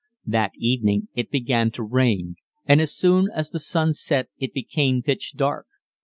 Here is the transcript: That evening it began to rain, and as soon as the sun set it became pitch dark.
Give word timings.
That 0.25 0.53
evening 0.57 1.09
it 1.13 1.29
began 1.29 1.69
to 1.77 1.83
rain, 1.83 2.37
and 2.65 2.81
as 2.81 2.91
soon 2.91 3.27
as 3.35 3.51
the 3.51 3.59
sun 3.59 3.93
set 3.93 4.29
it 4.39 4.51
became 4.51 5.03
pitch 5.03 5.33
dark. 5.37 5.67